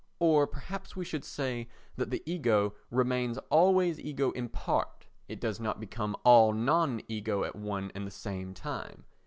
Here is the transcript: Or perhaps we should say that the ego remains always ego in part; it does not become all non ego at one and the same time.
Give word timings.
Or 0.17 0.47
perhaps 0.47 0.95
we 0.95 1.05
should 1.05 1.23
say 1.23 1.69
that 1.95 2.09
the 2.09 2.23
ego 2.25 2.73
remains 2.89 3.37
always 3.51 3.99
ego 3.99 4.31
in 4.31 4.49
part; 4.49 5.05
it 5.27 5.39
does 5.39 5.59
not 5.59 5.79
become 5.79 6.17
all 6.23 6.53
non 6.53 7.01
ego 7.07 7.43
at 7.43 7.55
one 7.55 7.91
and 7.93 8.07
the 8.07 8.09
same 8.09 8.55
time. 8.55 9.03